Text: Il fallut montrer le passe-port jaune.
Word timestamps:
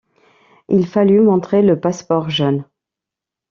Il 0.67 0.87
fallut 0.87 1.19
montrer 1.21 1.61
le 1.61 1.79
passe-port 1.79 2.31
jaune. 2.31 2.65